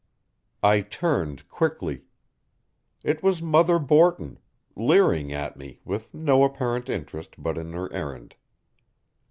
I 0.63 0.81
turned 0.81 1.47
quickly. 1.47 2.05
It 3.03 3.21
was 3.21 3.39
Mother 3.39 3.77
Borton, 3.77 4.39
leering 4.75 5.31
at 5.31 5.57
me 5.57 5.79
with 5.85 6.11
no 6.15 6.43
apparent 6.43 6.89
interest 6.89 7.35
but 7.37 7.55
in 7.55 7.73
her 7.73 7.93
errand. 7.93 8.33